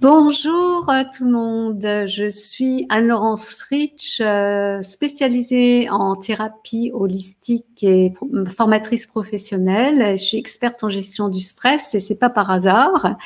Bonjour 0.00 0.88
tout 1.12 1.24
le 1.24 1.32
monde, 1.32 2.04
je 2.06 2.28
suis 2.30 2.86
Anne-Laurence 2.88 3.50
Fritsch, 3.50 4.20
euh, 4.20 4.80
spécialisée 4.80 5.90
en 5.90 6.14
thérapie 6.14 6.92
holistique 6.94 7.82
et 7.82 8.12
formatrice 8.46 9.08
professionnelle. 9.08 10.16
Je 10.16 10.22
suis 10.22 10.38
experte 10.38 10.84
en 10.84 10.88
gestion 10.88 11.28
du 11.28 11.40
stress 11.40 11.96
et 11.96 11.98
c'est 11.98 12.20
pas 12.20 12.30
par 12.30 12.48
hasard. 12.48 13.16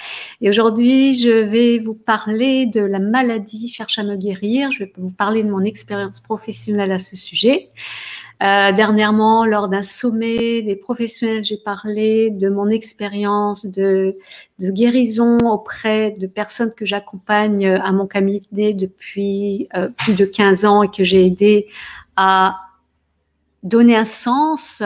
Et 0.40 0.48
aujourd'hui, 0.48 1.13
je 1.13 1.31
vais 1.31 1.79
vous 1.79 1.93
parler 1.93 2.65
de 2.65 2.81
la 2.81 3.01
maladie 3.01 3.69
cherche 3.69 3.99
à 3.99 4.03
me 4.03 4.17
guérir. 4.17 4.71
Je 4.71 4.85
vais 4.85 4.93
vous 4.97 5.13
parler 5.13 5.43
de 5.43 5.51
mon 5.51 5.65
expérience 5.65 6.21
professionnelle 6.21 6.93
à 6.93 6.99
ce 6.99 7.17
sujet. 7.17 7.69
Euh, 8.43 8.72
dernièrement, 8.72 9.45
lors 9.45 9.69
d'un 9.69 9.85
sommet 9.85 10.63
des 10.63 10.75
professionnels, 10.75 11.45
j'ai 11.45 11.58
parlé 11.58 12.31
de 12.31 12.49
mon 12.49 12.69
expérience 12.69 13.67
de, 13.67 14.19
guérison 14.58 15.38
auprès 15.38 16.11
de 16.12 16.27
personnes 16.27 16.73
que 16.75 16.85
j'accompagne 16.85 17.66
à 17.66 17.93
mon 17.93 18.07
cabinet 18.07 18.75
depuis 18.75 19.69
euh, 19.77 19.89
plus 19.97 20.15
de 20.15 20.25
15 20.25 20.65
ans 20.65 20.83
et 20.83 20.91
que 20.91 21.05
j'ai 21.05 21.25
aidé 21.25 21.69
à 22.16 22.59
donner 23.63 23.95
un 23.97 24.05
sens 24.05 24.83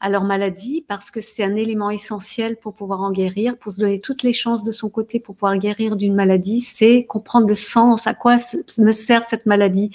à 0.00 0.10
leur 0.10 0.24
maladie 0.24 0.84
parce 0.86 1.10
que 1.10 1.20
c'est 1.20 1.42
un 1.42 1.54
élément 1.54 1.90
essentiel 1.90 2.56
pour 2.56 2.74
pouvoir 2.74 3.00
en 3.00 3.10
guérir, 3.10 3.56
pour 3.56 3.72
se 3.72 3.80
donner 3.80 4.00
toutes 4.00 4.22
les 4.22 4.32
chances 4.32 4.62
de 4.62 4.70
son 4.70 4.90
côté 4.90 5.20
pour 5.20 5.34
pouvoir 5.34 5.56
guérir 5.56 5.96
d'une 5.96 6.14
maladie, 6.14 6.60
c'est 6.60 7.04
comprendre 7.04 7.46
le 7.46 7.54
sens, 7.54 8.06
à 8.06 8.14
quoi 8.14 8.36
me 8.78 8.92
sert 8.92 9.24
cette 9.24 9.46
maladie. 9.46 9.90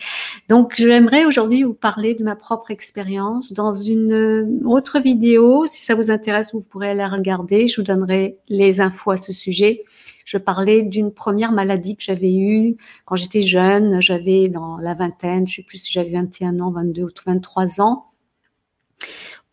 Donc 0.50 0.74
j'aimerais 0.76 1.26
aujourd'hui 1.26 1.64
vous 1.64 1.74
parler 1.74 2.16
de 2.16 2.24
ma 2.24 2.36
propre 2.36 2.72
expérience 2.72 3.54
dans 3.54 3.74
une 3.74 4.62
autre 4.66 5.00
vidéo. 5.00 5.66
Si 5.66 5.84
ça 5.84 5.96
vous 5.96 6.10
intéresse, 6.10 6.54
vous 6.54 6.63
pourrez 6.63 6.94
la 6.96 7.08
regarder. 7.08 7.68
Je 7.68 7.82
vous 7.82 7.86
donnerai 7.86 8.38
les 8.49 8.82
infos 8.82 9.12
à 9.12 9.18
ce 9.18 9.34
sujet. 9.34 9.84
Je 10.26 10.38
parlais 10.38 10.84
d'une 10.84 11.12
première 11.12 11.52
maladie 11.52 11.96
que 11.96 12.04
j'avais 12.04 12.34
eue 12.34 12.77
quand 13.05 13.16
j'étais 13.16 13.41
jeune. 13.41 14.02
J'avais 14.02 14.49
dans 14.49 14.77
la 14.77 14.93
vingtaine, 14.93 15.48
je 15.48 15.58
sais 15.58 15.63
plus 15.63 15.77
si 15.77 15.91
j'avais 15.91 16.12
21 16.12 16.60
ans, 16.60 16.71
22 16.71 17.04
ou 17.04 17.10
23 17.26 17.82
ans 17.82 18.08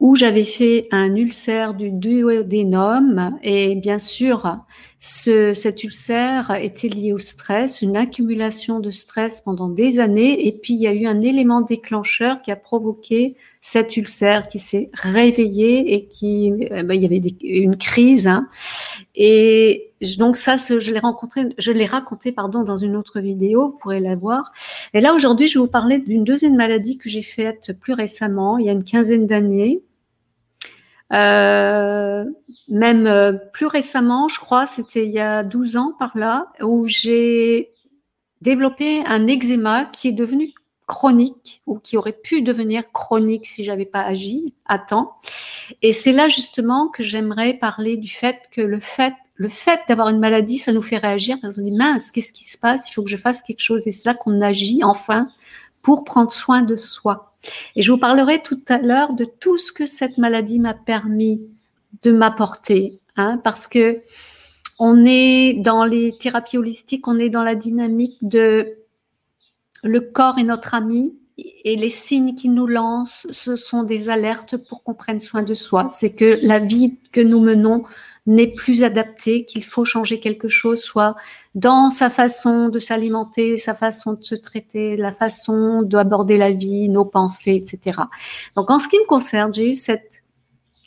où 0.00 0.14
j'avais 0.14 0.44
fait 0.44 0.86
un 0.92 1.16
ulcère 1.16 1.74
du 1.74 1.90
duodénum 1.90 3.36
et 3.42 3.74
bien 3.74 3.98
sûr, 3.98 4.58
ce, 5.00 5.52
cet 5.52 5.82
ulcère 5.82 6.52
était 6.54 6.88
lié 6.88 7.12
au 7.12 7.18
stress, 7.18 7.82
une 7.82 7.96
accumulation 7.96 8.78
de 8.78 8.90
stress 8.90 9.40
pendant 9.40 9.68
des 9.68 9.98
années 9.98 10.46
et 10.46 10.52
puis 10.52 10.74
il 10.74 10.80
y 10.80 10.86
a 10.86 10.94
eu 10.94 11.06
un 11.06 11.20
élément 11.20 11.62
déclencheur 11.62 12.42
qui 12.42 12.52
a 12.52 12.56
provoqué 12.56 13.36
cet 13.60 13.96
ulcère 13.96 14.48
qui 14.48 14.60
s'est 14.60 14.88
réveillé 14.92 15.94
et 15.94 16.06
qui, 16.06 16.52
eh 16.60 16.82
ben, 16.84 16.94
il 16.94 17.02
y 17.02 17.06
avait 17.06 17.22
une 17.42 17.76
crise 17.76 18.28
hein. 18.28 18.48
et 19.16 19.90
donc 20.16 20.36
ça, 20.36 20.56
je 20.56 20.92
l'ai 20.92 21.00
rencontré, 21.00 21.46
je 21.58 21.72
l'ai 21.72 21.86
raconté 21.86 22.30
pardon 22.30 22.62
dans 22.62 22.78
une 22.78 22.94
autre 22.94 23.18
vidéo, 23.18 23.68
vous 23.68 23.78
pourrez 23.78 23.98
la 23.98 24.14
voir. 24.14 24.52
Et 24.94 25.00
là 25.00 25.12
aujourd'hui, 25.12 25.48
je 25.48 25.58
vais 25.58 25.64
vous 25.64 25.70
parler 25.70 25.98
d'une 25.98 26.22
deuxième 26.22 26.54
maladie 26.54 26.98
que 26.98 27.08
j'ai 27.08 27.22
faite 27.22 27.72
plus 27.80 27.94
récemment, 27.94 28.58
il 28.58 28.66
y 28.66 28.68
a 28.68 28.72
une 28.72 28.84
quinzaine 28.84 29.26
d'années 29.26 29.82
euh, 31.12 32.24
même 32.68 33.06
euh, 33.06 33.32
plus 33.52 33.66
récemment, 33.66 34.28
je 34.28 34.38
crois, 34.40 34.66
c'était 34.66 35.06
il 35.06 35.12
y 35.12 35.20
a 35.20 35.42
12 35.42 35.76
ans 35.76 35.92
par 35.98 36.16
là, 36.16 36.52
où 36.60 36.86
j'ai 36.86 37.70
développé 38.40 39.02
un 39.06 39.26
eczéma 39.26 39.86
qui 39.86 40.08
est 40.08 40.12
devenu 40.12 40.52
chronique 40.86 41.62
ou 41.66 41.78
qui 41.78 41.96
aurait 41.96 42.12
pu 42.12 42.40
devenir 42.40 42.90
chronique 42.92 43.46
si 43.46 43.62
j'avais 43.62 43.86
pas 43.86 44.00
agi 44.00 44.54
à 44.66 44.78
temps. 44.78 45.16
Et 45.82 45.92
c'est 45.92 46.12
là 46.12 46.28
justement 46.28 46.88
que 46.88 47.02
j'aimerais 47.02 47.54
parler 47.54 47.96
du 47.96 48.08
fait 48.08 48.40
que 48.50 48.62
le 48.62 48.80
fait 48.80 49.14
le 49.38 49.48
fait 49.48 49.80
d'avoir 49.88 50.08
une 50.08 50.18
maladie, 50.18 50.58
ça 50.58 50.72
nous 50.72 50.82
fait 50.82 50.96
réagir 50.96 51.38
parce 51.40 51.56
qu'on 51.56 51.62
dit 51.62 51.70
mince, 51.70 52.10
qu'est-ce 52.10 52.32
qui 52.32 52.50
se 52.50 52.58
passe? 52.58 52.90
Il 52.90 52.92
faut 52.92 53.04
que 53.04 53.10
je 53.10 53.16
fasse 53.16 53.40
quelque 53.40 53.60
chose. 53.60 53.86
Et 53.86 53.92
c'est 53.92 54.06
là 54.06 54.14
qu'on 54.14 54.40
agit 54.40 54.82
enfin 54.82 55.28
pour 55.80 56.02
prendre 56.02 56.32
soin 56.32 56.62
de 56.62 56.74
soi. 56.74 57.27
Et 57.76 57.82
je 57.82 57.92
vous 57.92 57.98
parlerai 57.98 58.42
tout 58.42 58.60
à 58.68 58.78
l'heure 58.78 59.14
de 59.14 59.24
tout 59.24 59.58
ce 59.58 59.72
que 59.72 59.86
cette 59.86 60.18
maladie 60.18 60.60
m'a 60.60 60.74
permis 60.74 61.40
de 62.02 62.10
m'apporter, 62.10 63.00
hein, 63.16 63.40
parce 63.42 63.66
que 63.66 64.00
on 64.78 65.04
est 65.04 65.54
dans 65.54 65.84
les 65.84 66.16
thérapies 66.18 66.58
holistiques, 66.58 67.08
on 67.08 67.18
est 67.18 67.30
dans 67.30 67.42
la 67.42 67.54
dynamique 67.54 68.16
de 68.22 68.74
le 69.82 70.00
corps 70.00 70.38
est 70.38 70.44
notre 70.44 70.74
ami 70.74 71.14
et 71.38 71.76
les 71.76 71.88
signes 71.88 72.34
qu'il 72.34 72.52
nous 72.52 72.66
lance, 72.66 73.26
ce 73.30 73.54
sont 73.54 73.84
des 73.84 74.10
alertes 74.10 74.56
pour 74.56 74.82
qu'on 74.82 74.94
prenne 74.94 75.20
soin 75.20 75.42
de 75.42 75.54
soi. 75.54 75.88
C'est 75.88 76.14
que 76.14 76.38
la 76.42 76.58
vie 76.58 76.98
que 77.12 77.20
nous 77.20 77.40
menons 77.40 77.84
n'est 78.28 78.46
plus 78.46 78.84
adapté, 78.84 79.46
qu'il 79.46 79.64
faut 79.64 79.86
changer 79.86 80.20
quelque 80.20 80.48
chose, 80.48 80.80
soit 80.82 81.16
dans 81.54 81.88
sa 81.88 82.10
façon 82.10 82.68
de 82.68 82.78
s'alimenter, 82.78 83.56
sa 83.56 83.74
façon 83.74 84.12
de 84.12 84.22
se 84.22 84.34
traiter, 84.34 84.98
la 84.98 85.12
façon 85.12 85.80
d'aborder 85.82 86.36
la 86.36 86.52
vie, 86.52 86.90
nos 86.90 87.06
pensées, 87.06 87.54
etc. 87.54 88.02
Donc 88.54 88.70
en 88.70 88.78
ce 88.78 88.86
qui 88.86 88.98
me 88.98 89.06
concerne, 89.06 89.52
j'ai 89.52 89.70
eu 89.70 89.74
cet 89.74 90.22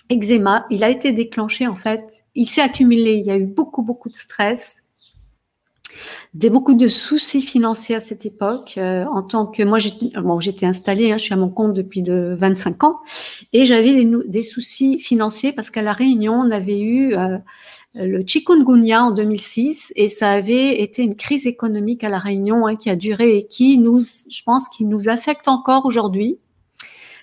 eczéma, 0.10 0.68
il 0.70 0.84
a 0.84 0.90
été 0.90 1.14
déclenché 1.14 1.66
en 1.66 1.76
fait, 1.76 2.26
il 2.36 2.46
s'est 2.46 2.62
accumulé, 2.62 3.14
il 3.14 3.26
y 3.26 3.32
a 3.32 3.38
eu 3.38 3.48
beaucoup 3.48 3.82
beaucoup 3.82 4.10
de 4.10 4.18
stress, 4.18 4.91
des 6.34 6.50
beaucoup 6.50 6.74
de 6.74 6.88
soucis 6.88 7.42
financiers 7.42 7.96
à 7.96 8.00
cette 8.00 8.26
époque. 8.26 8.76
Euh, 8.78 9.06
en 9.06 9.22
tant 9.22 9.46
que 9.46 9.64
moi, 9.64 9.80
j'étais 9.80 10.12
bon, 10.22 10.40
installée, 10.64 11.12
hein, 11.12 11.18
je 11.18 11.24
suis 11.24 11.34
à 11.34 11.38
mon 11.38 11.50
compte 11.50 11.74
depuis 11.74 12.02
de 12.02 12.36
25 12.38 12.84
ans, 12.84 13.00
et 13.52 13.66
j'avais 13.66 13.94
des, 13.94 14.10
des, 14.28 14.44
soucis 14.44 15.00
financiers 15.00 15.52
parce 15.52 15.70
qu'à 15.70 15.82
la 15.82 15.94
Réunion, 15.94 16.34
on 16.34 16.52
avait 16.52 16.80
eu 16.80 17.14
euh, 17.16 17.38
le 17.96 18.22
chikungunya 18.26 19.04
en 19.04 19.12
2006 19.12 19.92
et 19.98 20.08
ça 20.08 20.32
avait 20.32 20.82
été 20.82 21.04
une 21.04 21.16
crise 21.16 21.48
économique 21.48 22.04
à 22.04 22.10
la 22.10 22.20
Réunion 22.20 22.66
hein, 22.66 22.78
qui 22.78 22.90
a 22.90 22.96
duré 22.96 23.38
et 23.38 23.48
qui 23.48 23.78
nous, 23.78 24.00
je 24.00 24.44
pense, 24.44 24.70
qui 24.70 24.86
nous 24.86 25.10
affecte 25.10 25.48
encore 25.48 25.86
aujourd'hui. 25.86 26.38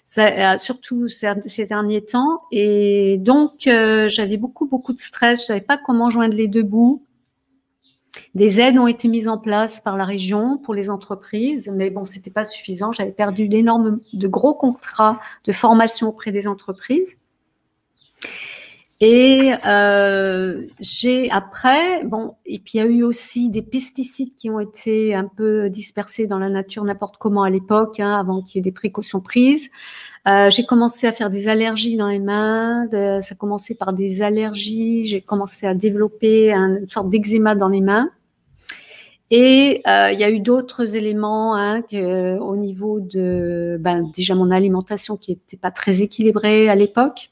Ça, 0.04 0.54
euh, 0.54 0.58
surtout 0.58 1.06
ces 1.08 1.66
derniers 1.66 2.04
temps. 2.04 2.42
Et 2.50 3.16
donc, 3.18 3.60
j'avais 3.64 4.38
beaucoup, 4.38 4.66
beaucoup 4.66 4.94
de 4.94 4.98
stress. 4.98 5.40
Je 5.40 5.46
savais 5.46 5.60
pas 5.60 5.78
comment 5.78 6.08
joindre 6.08 6.34
les 6.34 6.48
deux 6.48 6.62
bouts. 6.62 7.02
Des 8.34 8.60
aides 8.60 8.78
ont 8.78 8.86
été 8.86 9.08
mises 9.08 9.28
en 9.28 9.38
place 9.38 9.80
par 9.80 9.96
la 9.96 10.04
région 10.04 10.58
pour 10.58 10.74
les 10.74 10.90
entreprises, 10.90 11.70
mais 11.74 11.90
bon, 11.90 12.04
c'était 12.04 12.30
pas 12.30 12.44
suffisant. 12.44 12.92
J'avais 12.92 13.12
perdu 13.12 13.48
d'énormes, 13.48 14.00
de 14.12 14.28
gros 14.28 14.54
contrats 14.54 15.18
de 15.44 15.52
formation 15.52 16.08
auprès 16.08 16.32
des 16.32 16.46
entreprises. 16.46 17.16
Et 19.00 19.52
euh, 19.64 20.66
j'ai 20.80 21.30
après, 21.30 22.04
bon, 22.04 22.34
et 22.46 22.58
puis 22.58 22.72
il 22.74 22.76
y 22.78 22.80
a 22.80 22.86
eu 22.86 23.04
aussi 23.04 23.48
des 23.48 23.62
pesticides 23.62 24.34
qui 24.34 24.50
ont 24.50 24.58
été 24.58 25.14
un 25.14 25.28
peu 25.28 25.70
dispersés 25.70 26.26
dans 26.26 26.38
la 26.40 26.48
nature 26.48 26.82
n'importe 26.82 27.16
comment 27.16 27.44
à 27.44 27.50
l'époque, 27.50 28.00
hein, 28.00 28.18
avant 28.18 28.42
qu'il 28.42 28.56
y 28.56 28.58
ait 28.58 28.62
des 28.62 28.72
précautions 28.72 29.20
prises. 29.20 29.70
Euh, 30.26 30.50
j'ai 30.50 30.64
commencé 30.64 31.06
à 31.06 31.12
faire 31.12 31.30
des 31.30 31.46
allergies 31.46 31.96
dans 31.96 32.08
les 32.08 32.18
mains. 32.18 32.88
ça 32.90 33.34
a 33.34 33.34
commencé 33.36 33.76
par 33.76 33.92
des 33.92 34.20
allergies. 34.20 35.06
J'ai 35.06 35.20
commencé 35.20 35.66
à 35.66 35.74
développer 35.74 36.52
une 36.52 36.88
sorte 36.88 37.08
d'eczéma 37.08 37.54
dans 37.54 37.68
les 37.68 37.80
mains. 37.80 38.10
Et 39.30 39.82
euh, 39.86 40.10
il 40.12 40.18
y 40.18 40.24
a 40.24 40.30
eu 40.30 40.40
d'autres 40.40 40.96
éléments 40.96 41.54
hein, 41.54 41.82
que, 41.82 42.38
au 42.38 42.56
niveau 42.56 43.00
de 43.00 43.76
ben, 43.78 44.10
déjà 44.14 44.34
mon 44.34 44.50
alimentation 44.50 45.16
qui 45.16 45.32
n'était 45.32 45.58
pas 45.58 45.70
très 45.70 46.00
équilibrée 46.02 46.68
à 46.68 46.74
l'époque. 46.74 47.30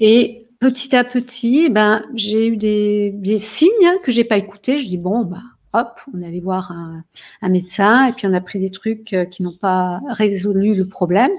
Et 0.00 0.46
petit 0.60 0.94
à 0.94 1.04
petit, 1.04 1.70
ben, 1.70 2.04
j'ai 2.14 2.46
eu 2.46 2.56
des, 2.56 3.10
des 3.14 3.38
signes 3.38 3.70
que 4.02 4.12
j'ai 4.12 4.24
pas 4.24 4.36
écoutés. 4.36 4.78
Je 4.78 4.88
dis 4.88 4.98
bon, 4.98 5.24
bah, 5.24 5.40
hop, 5.72 6.00
on 6.14 6.20
est 6.20 6.26
allé 6.26 6.40
voir 6.40 6.72
un, 6.72 7.04
un, 7.40 7.48
médecin 7.48 8.08
et 8.08 8.12
puis 8.12 8.26
on 8.26 8.34
a 8.34 8.40
pris 8.40 8.58
des 8.58 8.70
trucs 8.70 9.14
euh, 9.14 9.24
qui 9.24 9.42
n'ont 9.42 9.56
pas 9.56 10.00
résolu 10.08 10.74
le 10.74 10.86
problème. 10.86 11.32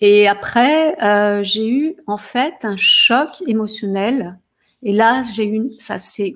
Et 0.00 0.28
après, 0.28 1.02
euh, 1.02 1.42
j'ai 1.42 1.68
eu 1.68 1.96
en 2.06 2.18
fait 2.18 2.64
un 2.64 2.76
choc 2.76 3.42
émotionnel. 3.46 4.38
Et 4.82 4.92
là, 4.92 5.22
j'ai 5.34 5.48
eu, 5.48 5.70
ça 5.78 5.98
s'est 5.98 6.34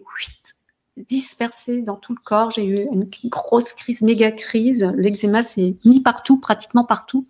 dispersé 1.09 1.83
dans 1.83 1.97
tout 1.97 2.15
le 2.15 2.21
corps. 2.23 2.51
J'ai 2.51 2.67
eu 2.67 2.77
une 2.93 3.09
grosse 3.25 3.73
crise, 3.73 4.03
méga 4.03 4.31
crise. 4.33 4.93
L'eczéma 4.97 5.43
s'est 5.43 5.77
mis 5.85 6.01
partout, 6.01 6.39
pratiquement 6.39 6.85
partout. 6.85 7.27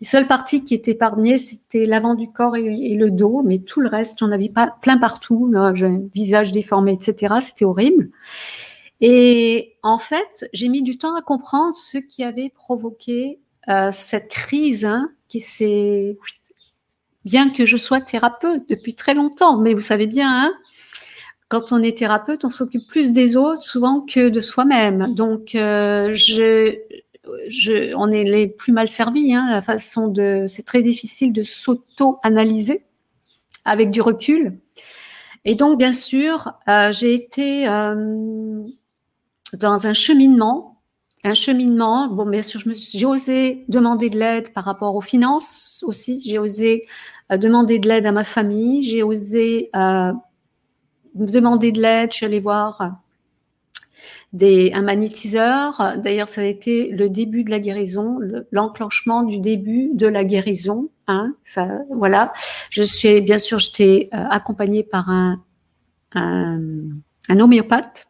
Les 0.00 0.06
seules 0.06 0.26
parties 0.26 0.64
qui 0.64 0.74
étaient 0.74 0.90
épargnées, 0.90 1.38
c'était 1.38 1.84
l'avant 1.84 2.16
du 2.16 2.28
corps 2.30 2.56
et, 2.56 2.96
le 2.96 3.10
dos, 3.10 3.42
mais 3.44 3.60
tout 3.60 3.80
le 3.80 3.88
reste, 3.88 4.18
j'en 4.18 4.32
avais 4.32 4.48
pas 4.48 4.74
plein 4.82 4.98
partout. 4.98 5.52
J'ai 5.74 5.86
un 5.86 6.02
visage 6.12 6.50
déformé, 6.50 6.92
etc. 6.92 7.34
C'était 7.40 7.64
horrible. 7.64 8.10
Et 9.00 9.76
en 9.82 9.98
fait, 9.98 10.48
j'ai 10.52 10.68
mis 10.68 10.82
du 10.82 10.98
temps 10.98 11.14
à 11.14 11.22
comprendre 11.22 11.74
ce 11.74 11.98
qui 11.98 12.24
avait 12.24 12.50
provoqué 12.50 13.38
euh, 13.68 13.90
cette 13.92 14.28
crise 14.28 14.84
hein, 14.84 15.10
qui 15.28 15.40
s'est 15.40 16.18
bien 17.24 17.50
que 17.50 17.64
je 17.64 17.76
sois 17.76 18.00
thérapeute 18.00 18.68
depuis 18.68 18.94
très 18.94 19.14
longtemps, 19.14 19.58
mais 19.58 19.74
vous 19.74 19.80
savez 19.80 20.06
bien, 20.06 20.28
hein, 20.28 20.52
quand 21.52 21.70
on 21.70 21.82
est 21.82 21.98
thérapeute, 21.98 22.46
on 22.46 22.50
s'occupe 22.50 22.86
plus 22.88 23.12
des 23.12 23.36
autres 23.36 23.62
souvent 23.62 24.00
que 24.00 24.30
de 24.30 24.40
soi-même. 24.40 25.12
Donc, 25.12 25.54
euh, 25.54 26.14
je, 26.14 26.78
je, 27.48 27.94
on 27.94 28.10
est 28.10 28.24
les 28.24 28.46
plus 28.46 28.72
mal 28.72 28.88
servis. 28.88 29.34
Hein, 29.34 29.48
la 29.50 29.60
façon 29.60 30.08
de, 30.08 30.46
c'est 30.48 30.62
très 30.62 30.80
difficile 30.80 31.30
de 31.30 31.42
s'auto-analyser 31.42 32.86
avec 33.66 33.90
du 33.90 34.00
recul. 34.00 34.60
Et 35.44 35.54
donc, 35.54 35.76
bien 35.76 35.92
sûr, 35.92 36.54
euh, 36.68 36.90
j'ai 36.90 37.12
été 37.12 37.68
euh, 37.68 38.62
dans 39.52 39.86
un 39.86 39.92
cheminement, 39.92 40.80
un 41.22 41.34
cheminement. 41.34 42.08
Bon, 42.08 42.24
bien 42.24 42.42
sûr, 42.42 42.62
j'ai 42.94 43.04
osé 43.04 43.66
demander 43.68 44.08
de 44.08 44.18
l'aide 44.18 44.54
par 44.54 44.64
rapport 44.64 44.94
aux 44.94 45.02
finances 45.02 45.84
aussi. 45.86 46.18
J'ai 46.26 46.38
osé 46.38 46.86
demander 47.30 47.78
de 47.78 47.88
l'aide 47.88 48.06
à 48.06 48.12
ma 48.12 48.24
famille. 48.24 48.84
J'ai 48.84 49.02
osé 49.02 49.68
demander 51.14 51.72
de 51.72 51.80
l'aide. 51.80 52.12
Je 52.12 52.16
suis 52.16 52.26
allée 52.26 52.40
voir 52.40 52.96
des, 54.32 54.72
un 54.72 54.82
magnétiseur. 54.82 55.96
D'ailleurs, 55.98 56.28
ça 56.28 56.40
a 56.40 56.44
été 56.44 56.90
le 56.90 57.08
début 57.08 57.44
de 57.44 57.50
la 57.50 57.60
guérison, 57.60 58.18
l'enclenchement 58.50 59.22
du 59.22 59.38
début 59.38 59.90
de 59.94 60.06
la 60.06 60.24
guérison. 60.24 60.88
Hein, 61.06 61.34
ça, 61.42 61.80
voilà. 61.90 62.32
Je 62.70 62.82
suis 62.82 63.20
bien 63.20 63.38
sûr, 63.38 63.58
j'étais 63.58 64.08
euh, 64.14 64.24
accompagnée 64.30 64.82
par 64.82 65.10
un, 65.10 65.42
un, 66.14 66.60
un 67.28 67.40
homéopathe. 67.40 68.08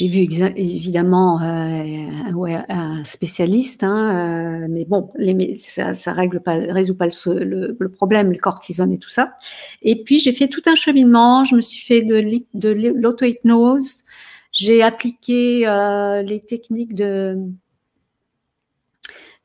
J'ai 0.00 0.08
vu 0.08 0.26
évidemment 0.56 1.42
euh, 1.42 2.62
un 2.70 3.04
spécialiste, 3.04 3.84
hein, 3.84 4.62
euh, 4.64 4.66
mais 4.70 4.86
bon, 4.86 5.12
ça, 5.58 5.92
ça 5.92 6.14
règle 6.14 6.40
pas, 6.40 6.54
résout 6.54 6.94
pas 6.94 7.04
le, 7.04 7.76
le, 7.78 7.88
problème, 7.90 8.32
le 8.32 8.38
cortisone 8.38 8.92
et 8.92 8.98
tout 8.98 9.10
ça. 9.10 9.34
Et 9.82 10.02
puis 10.02 10.18
j'ai 10.18 10.32
fait 10.32 10.48
tout 10.48 10.62
un 10.64 10.74
cheminement. 10.74 11.44
Je 11.44 11.54
me 11.54 11.60
suis 11.60 11.84
fait 11.84 12.00
de, 12.02 12.42
de 12.54 12.70
l'auto-hypnose. 12.98 14.04
J'ai 14.52 14.80
appliqué 14.80 15.68
euh, 15.68 16.22
les 16.22 16.40
techniques 16.40 16.94
de 16.94 17.36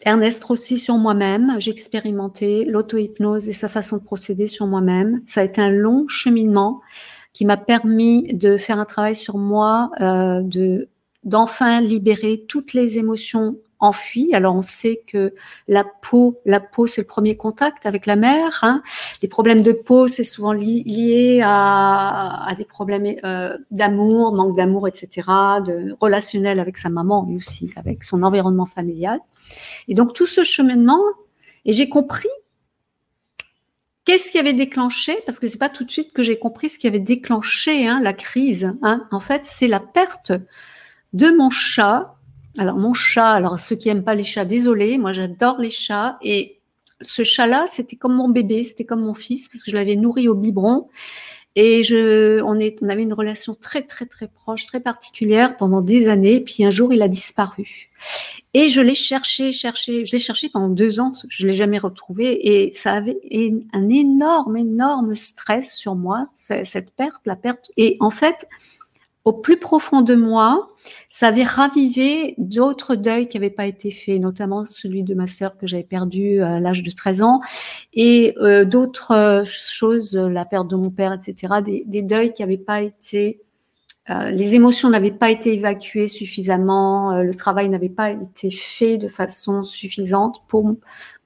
Ernest 0.05 0.41
Rossi 0.41 0.77
sur 0.77 0.95
moi-même. 0.95 1.59
J'ai 1.59 1.71
expérimenté 1.71 2.63
l'auto-hypnose 2.63 3.49
et 3.49 3.51
sa 3.51 3.67
façon 3.67 3.97
de 3.97 4.03
procéder 4.05 4.47
sur 4.47 4.67
moi-même. 4.67 5.21
Ça 5.25 5.41
a 5.41 5.43
été 5.43 5.59
un 5.59 5.71
long 5.71 6.07
cheminement 6.07 6.79
qui 7.35 7.43
m'a 7.43 7.57
permis 7.57 8.33
de 8.33 8.55
faire 8.55 8.79
un 8.79 8.85
travail 8.85 9.15
sur 9.15 9.37
moi, 9.37 9.91
euh, 9.99 10.41
de 10.41 10.87
d'enfin 11.25 11.81
libérer 11.81 12.43
toutes 12.47 12.73
les 12.73 12.97
émotions 12.97 13.57
enfui. 13.79 14.33
Alors 14.33 14.55
on 14.55 14.61
sait 14.61 15.01
que 15.05 15.33
la 15.67 15.83
peau, 15.83 16.39
la 16.45 16.61
peau 16.61 16.87
c'est 16.87 17.01
le 17.01 17.07
premier 17.07 17.35
contact 17.35 17.85
avec 17.85 18.05
la 18.05 18.15
mère. 18.15 18.59
Hein. 18.61 18.81
Les 19.21 19.27
problèmes 19.27 19.63
de 19.63 19.73
peau 19.73 20.07
c'est 20.07 20.23
souvent 20.23 20.53
lié 20.53 21.41
à, 21.43 22.47
à, 22.47 22.55
des 22.55 22.63
problèmes 22.63 23.15
euh, 23.25 23.57
d'amour, 23.69 24.33
manque 24.33 24.55
d'amour, 24.55 24.87
etc., 24.87 25.09
de 25.65 25.93
relationnel 25.99 26.59
avec 26.59 26.77
sa 26.77 26.89
maman 26.89 27.25
mais 27.27 27.35
aussi 27.35 27.69
avec 27.75 28.05
son 28.05 28.23
environnement 28.23 28.65
familial. 28.65 29.19
Et 29.89 29.93
donc 29.93 30.13
tout 30.13 30.27
ce 30.27 30.43
cheminement, 30.43 31.01
et 31.65 31.73
j'ai 31.73 31.89
compris 31.89 32.29
Qu'est-ce 34.05 34.31
qui 34.31 34.37
avait 34.37 34.53
déclenché 34.53 35.17
Parce 35.25 35.39
que 35.39 35.47
c'est 35.47 35.57
pas 35.57 35.69
tout 35.69 35.83
de 35.83 35.91
suite 35.91 36.13
que 36.13 36.23
j'ai 36.23 36.37
compris 36.37 36.69
ce 36.69 36.77
qui 36.77 36.87
avait 36.87 36.99
déclenché 36.99 37.87
hein, 37.87 37.99
la 38.01 38.13
crise. 38.13 38.71
Hein. 38.81 39.07
En 39.11 39.19
fait, 39.19 39.43
c'est 39.43 39.67
la 39.67 39.79
perte 39.79 40.31
de 41.13 41.31
mon 41.31 41.49
chat 41.49 42.15
alors 42.57 42.77
mon 42.77 42.93
chat, 42.93 43.31
alors 43.31 43.59
ceux 43.59 43.75
qui 43.75 43.89
aiment 43.89 44.03
pas 44.03 44.15
les 44.15 44.23
chats, 44.23 44.45
désolé, 44.45 44.97
moi 44.97 45.11
j'adore 45.11 45.59
les 45.59 45.71
chats 45.71 46.17
et 46.21 46.61
ce 47.01 47.23
chat-là, 47.23 47.65
c'était 47.69 47.97
comme 47.97 48.13
mon 48.13 48.29
bébé, 48.29 48.63
c'était 48.63 48.85
comme 48.85 49.01
mon 49.01 49.13
fils 49.13 49.49
parce 49.49 49.63
que 49.63 49.71
je 49.71 49.75
l'avais 49.75 49.95
nourri 49.95 50.29
au 50.29 50.35
biberon 50.35 50.87
et 51.55 51.83
je, 51.83 52.41
on, 52.41 52.57
est, 52.59 52.77
on 52.81 52.89
avait 52.89 53.03
une 53.03 53.13
relation 53.13 53.55
très 53.55 53.81
très 53.81 54.05
très 54.05 54.27
proche, 54.27 54.65
très 54.65 54.79
particulière 54.79 55.57
pendant 55.57 55.81
des 55.81 56.07
années. 56.07 56.39
Puis 56.41 56.63
un 56.63 56.69
jour, 56.69 56.93
il 56.93 57.01
a 57.01 57.07
disparu 57.07 57.89
et 58.57 58.69
je 58.69 58.79
l'ai 58.79 58.95
cherché, 58.95 59.51
cherché, 59.51 60.05
je 60.05 60.13
l'ai 60.13 60.17
cherché 60.17 60.47
pendant 60.47 60.69
deux 60.69 61.01
ans, 61.01 61.11
je 61.27 61.45
l'ai 61.45 61.55
jamais 61.55 61.77
retrouvé 61.77 62.55
et 62.55 62.71
ça 62.71 62.93
avait 62.93 63.19
un 63.73 63.89
énorme 63.89 64.55
énorme 64.55 65.13
stress 65.13 65.75
sur 65.75 65.95
moi 65.95 66.29
cette 66.35 66.95
perte, 66.95 67.21
la 67.25 67.35
perte 67.35 67.69
et 67.75 67.97
en 67.99 68.09
fait 68.09 68.47
au 69.25 69.33
plus 69.33 69.57
profond 69.57 70.01
de 70.01 70.15
moi, 70.15 70.69
ça 71.09 71.27
avait 71.27 71.43
ravivé 71.43 72.35
d'autres 72.37 72.95
deuils 72.95 73.27
qui 73.27 73.37
n'avaient 73.37 73.49
pas 73.49 73.65
été 73.65 73.91
faits, 73.91 74.21
notamment 74.21 74.65
celui 74.65 75.03
de 75.03 75.15
ma 75.15 75.27
sœur 75.27 75.57
que 75.57 75.67
j'avais 75.67 75.83
perdue 75.83 76.41
à 76.41 76.59
l'âge 76.59 76.83
de 76.83 76.91
13 76.91 77.23
ans, 77.23 77.41
et 77.93 78.35
euh, 78.37 78.65
d'autres 78.65 79.11
euh, 79.11 79.43
choses, 79.43 80.15
la 80.15 80.45
perte 80.45 80.67
de 80.67 80.75
mon 80.75 80.91
père, 80.91 81.11
etc., 81.11 81.55
des, 81.63 82.03
deuils 82.03 82.33
qui 82.33 82.43
n'avaient 82.43 82.59
pas 82.59 82.83
été... 82.83 83.41
Euh, 84.09 84.29
les 84.29 84.55
émotions 84.55 84.89
n'avaient 84.89 85.11
pas 85.11 85.31
été 85.31 85.53
évacuées 85.53 86.07
suffisamment, 86.07 87.21
le 87.21 87.33
travail 87.33 87.69
n'avait 87.69 87.89
pas 87.89 88.11
été 88.11 88.51
fait 88.51 88.97
de 88.97 89.07
façon 89.07 89.63
suffisante 89.63 90.43
pour 90.47 90.75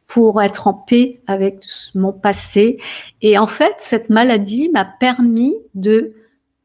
pour 0.08 0.42
être 0.42 0.68
en 0.68 0.74
paix 0.74 1.22
avec 1.28 1.64
mon 1.94 2.14
passé. 2.14 2.80
Et 3.22 3.38
en 3.38 3.46
fait, 3.46 3.76
cette 3.78 4.10
maladie 4.10 4.70
m'a 4.70 4.86
permis 4.86 5.56
de 5.76 6.14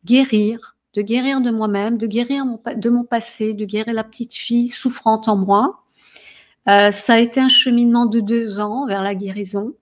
guérir 0.07 0.75
de 0.95 1.03
guérir 1.03 1.41
de 1.41 1.51
moi-même, 1.51 1.99
de 1.99 2.07
guérir 2.07 2.45
de 2.77 2.91
mon 2.91 3.05
passé, 3.05 3.53
de 3.53 3.65
guérir 3.65 3.93
la 3.95 4.05
petite 4.05 4.35
fille 4.35 4.69
souffrante 4.69 5.29
en 5.29 5.37
moi. 5.37 5.83
Euh, 6.69 6.91
ça 6.93 7.15
a 7.15 7.19
été 7.19 7.41
un 7.41 7.49
cheminement 7.49 8.07
de 8.07 8.21
deux 8.21 8.61
ans 8.61 8.87
vers 8.87 9.03
la 9.03 9.15
guérison. 9.15 9.75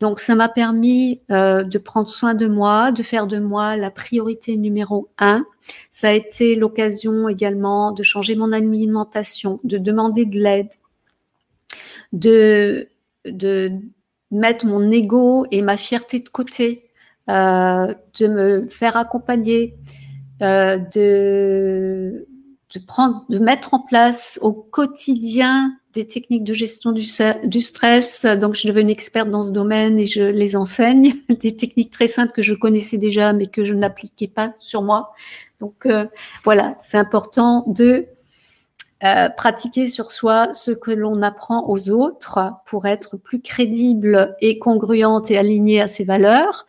Donc, 0.00 0.18
ça 0.18 0.34
m'a 0.34 0.48
permis 0.48 1.20
euh, 1.30 1.62
de 1.62 1.78
prendre 1.78 2.08
soin 2.08 2.34
de 2.34 2.48
moi, 2.48 2.90
de 2.90 3.02
faire 3.02 3.26
de 3.26 3.38
moi 3.38 3.76
la 3.76 3.90
priorité 3.90 4.56
numéro 4.56 5.10
un. 5.18 5.44
Ça 5.90 6.08
a 6.08 6.12
été 6.12 6.56
l'occasion 6.56 7.28
également 7.28 7.92
de 7.92 8.02
changer 8.02 8.34
mon 8.34 8.52
alimentation, 8.52 9.60
de 9.62 9.76
demander 9.76 10.24
de 10.24 10.38
l'aide, 10.38 10.70
de, 12.12 12.88
de 13.26 13.72
mettre 14.30 14.66
mon 14.66 14.90
ego 14.90 15.44
et 15.50 15.60
ma 15.60 15.76
fierté 15.76 16.20
de 16.20 16.28
côté, 16.30 16.88
euh, 17.28 17.94
de 18.18 18.26
me 18.26 18.68
faire 18.68 18.96
accompagner, 18.96 19.76
euh, 20.40 20.78
de, 20.78 22.26
de, 22.74 22.80
prendre, 22.86 23.26
de 23.28 23.38
mettre 23.38 23.74
en 23.74 23.80
place 23.80 24.38
au 24.40 24.54
quotidien 24.54 25.76
des 25.92 26.06
techniques 26.06 26.44
de 26.44 26.54
gestion 26.54 26.92
du, 26.92 27.02
stress. 27.02 28.26
Donc, 28.26 28.54
je 28.54 28.60
suis 28.60 28.68
devenue 28.68 28.92
experte 28.92 29.30
dans 29.30 29.44
ce 29.44 29.50
domaine 29.50 29.98
et 29.98 30.06
je 30.06 30.22
les 30.22 30.56
enseigne. 30.56 31.14
Des 31.28 31.56
techniques 31.56 31.90
très 31.90 32.06
simples 32.06 32.32
que 32.32 32.42
je 32.42 32.54
connaissais 32.54 32.96
déjà, 32.96 33.32
mais 33.32 33.46
que 33.46 33.64
je 33.64 33.74
n'appliquais 33.74 34.28
pas 34.28 34.52
sur 34.56 34.82
moi. 34.82 35.12
Donc, 35.58 35.86
euh, 35.86 36.06
voilà, 36.44 36.76
c'est 36.84 36.98
important 36.98 37.64
de 37.66 38.06
euh, 39.02 39.28
pratiquer 39.30 39.86
sur 39.86 40.12
soi 40.12 40.52
ce 40.52 40.70
que 40.70 40.90
l'on 40.90 41.22
apprend 41.22 41.68
aux 41.68 41.90
autres 41.90 42.38
pour 42.66 42.86
être 42.86 43.16
plus 43.16 43.40
crédible 43.40 44.36
et 44.40 44.58
congruente 44.58 45.30
et 45.30 45.38
alignée 45.38 45.80
à 45.80 45.88
ses 45.88 46.04
valeurs 46.04 46.66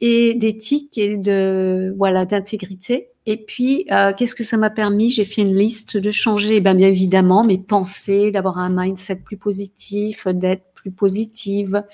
et 0.00 0.34
d'éthique 0.34 0.98
et 0.98 1.16
de 1.16 1.94
voilà 1.96 2.24
d'intégrité. 2.24 3.10
Et 3.30 3.36
puis, 3.36 3.84
euh, 3.90 4.14
qu'est-ce 4.16 4.34
que 4.34 4.42
ça 4.42 4.56
m'a 4.56 4.70
permis? 4.70 5.10
J'ai 5.10 5.26
fait 5.26 5.42
une 5.42 5.54
liste 5.54 5.98
de 5.98 6.10
changer, 6.10 6.56
eh 6.56 6.60
bien, 6.62 6.74
bien 6.74 6.88
évidemment, 6.88 7.44
mes 7.44 7.58
pensées, 7.58 8.30
d'avoir 8.30 8.56
un 8.56 8.70
mindset 8.70 9.16
plus 9.16 9.36
positif, 9.36 10.26
d'être 10.26 10.64
plus 10.72 10.90
positive, 10.90 11.84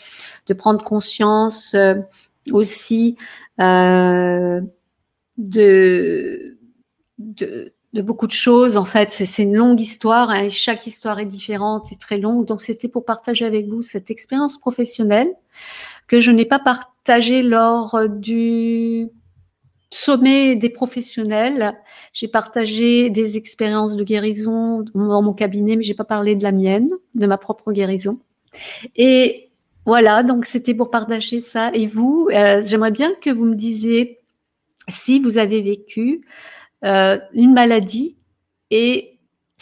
de 0.46 0.54
prendre 0.54 0.84
conscience 0.84 1.74
euh, 1.74 1.96
aussi 2.52 3.16
euh, 3.60 4.60
de, 5.36 6.56
beaucoup 7.94 8.28
de 8.28 8.32
choses. 8.32 8.76
En 8.76 8.84
fait, 8.84 9.10
c'est 9.10 9.42
une 9.42 9.56
longue 9.56 9.80
histoire 9.80 10.30
hein, 10.30 10.48
chaque 10.50 10.86
histoire 10.86 11.18
est 11.18 11.26
différente, 11.26 11.86
c'est 11.88 11.98
très 11.98 12.18
longue. 12.18 12.46
Donc, 12.46 12.62
c'était 12.62 12.86
pour 12.86 13.04
partager 13.04 13.44
avec 13.44 13.66
vous 13.66 13.82
cette 13.82 14.08
expérience 14.08 14.56
professionnelle 14.56 15.32
que 16.06 16.20
je 16.20 16.30
n'ai 16.30 16.44
pas 16.44 16.60
partagée 16.60 17.42
lors 17.42 18.08
du 18.08 19.10
sommet 19.94 20.56
des 20.56 20.70
professionnels. 20.70 21.74
J'ai 22.12 22.28
partagé 22.28 23.10
des 23.10 23.36
expériences 23.36 23.96
de 23.96 24.04
guérison 24.04 24.84
dans 24.94 25.22
mon 25.22 25.32
cabinet, 25.32 25.76
mais 25.76 25.84
j'ai 25.84 25.94
pas 25.94 26.04
parlé 26.04 26.34
de 26.34 26.42
la 26.42 26.52
mienne, 26.52 26.90
de 27.14 27.26
ma 27.26 27.38
propre 27.38 27.72
guérison. 27.72 28.18
Et 28.96 29.50
voilà, 29.86 30.22
donc 30.22 30.46
c'était 30.46 30.74
pour 30.74 30.90
partager 30.90 31.40
ça. 31.40 31.70
Et 31.74 31.86
vous, 31.86 32.28
euh, 32.32 32.62
j'aimerais 32.64 32.90
bien 32.90 33.12
que 33.20 33.30
vous 33.30 33.44
me 33.44 33.54
disiez 33.54 34.20
si 34.88 35.20
vous 35.20 35.38
avez 35.38 35.62
vécu 35.62 36.22
euh, 36.84 37.18
une 37.32 37.52
maladie 37.52 38.16
et 38.70 39.13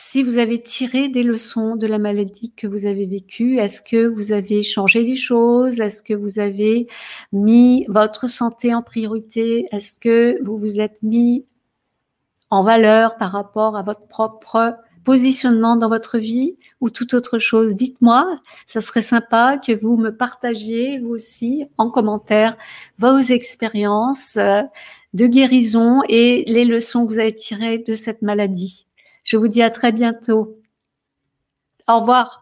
si 0.05 0.25
vous 0.25 0.39
avez 0.39 0.61
tiré 0.61 1.09
des 1.09 1.23
leçons 1.23 1.77
de 1.77 1.87
la 1.87 1.99
maladie 1.99 2.53
que 2.53 2.67
vous 2.67 2.87
avez 2.87 3.07
vécue, 3.07 3.59
est-ce 3.59 3.81
que 3.81 4.09
vous 4.09 4.33
avez 4.33 4.63
changé 4.63 5.01
les 5.05 5.15
choses? 5.15 5.79
Est-ce 5.79 6.03
que 6.03 6.13
vous 6.13 6.41
avez 6.41 6.89
mis 7.33 7.87
votre 7.89 8.29
santé 8.29 8.75
en 8.75 8.83
priorité? 8.83 9.69
Est-ce 9.71 10.01
que 10.01 10.43
vous 10.43 10.59
vous 10.59 10.81
êtes 10.81 11.01
mis 11.05 11.47
en 12.51 12.65
valeur 12.65 13.17
par 13.17 13.31
rapport 13.31 13.77
à 13.77 13.85
votre 13.85 14.09
propre 14.09 14.75
positionnement 15.05 15.77
dans 15.77 15.89
votre 15.89 16.19
vie 16.19 16.57
ou 16.81 16.91
toute 16.91 17.15
autre 17.15 17.39
chose? 17.39 17.77
Dites-moi, 17.77 18.41
ça 18.67 18.81
serait 18.81 19.03
sympa 19.03 19.57
que 19.57 19.73
vous 19.73 19.97
me 19.97 20.11
partagiez 20.11 20.99
vous 20.99 21.11
aussi 21.11 21.65
en 21.79 21.91
commentaire 21.91 22.57
vos 22.99 23.19
expériences, 23.19 24.37
euh, 24.37 24.63
de 25.15 25.29
guérison 25.29 26.03
et 26.09 26.43
les 26.49 26.65
leçons 26.65 27.07
que 27.07 27.13
vous 27.13 27.21
avez 27.21 27.37
tirées 27.37 27.79
de 27.79 27.95
cette 27.95 28.23
maladie. 28.23 28.89
Je 29.25 29.37
vous 29.37 29.49
dis 29.49 29.63
à 29.63 29.71
très 29.71 29.93
bientôt. 29.93 30.59
Au 31.89 32.01
revoir. 32.01 32.42